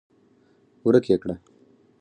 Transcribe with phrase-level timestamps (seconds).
[0.85, 1.35] ورک يې کړه!